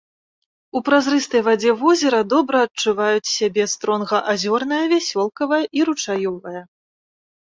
У 0.77 0.79
празрыстай 0.87 1.41
вадзе 1.47 1.71
возера 1.81 2.21
добра 2.33 2.57
адчуваюць 2.67 3.33
сябе 3.37 3.63
стронга 3.75 4.17
азёрная, 4.37 4.83
вясёлкавая 4.95 5.63
і 5.81 5.89
ручаёвая. 5.91 6.61